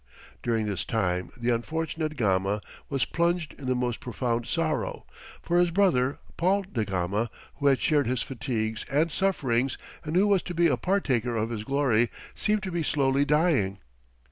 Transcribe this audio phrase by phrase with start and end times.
[0.41, 2.59] During this time the unfortunate Gama
[2.89, 5.05] was plunged in the most profound sorrow,
[5.43, 10.25] for his brother, Paul da Gama, who had shared his fatigues and sufferings, and who
[10.25, 13.77] was to be a partaker of his glory, seemed to be slowly dying.